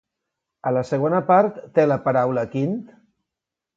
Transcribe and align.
A 0.69 0.71
la 0.77 0.83
segona 0.91 1.21
part 1.29 1.59
té 1.77 1.85
la 1.91 1.99
paraula 2.07 2.47
Quint? 2.57 2.77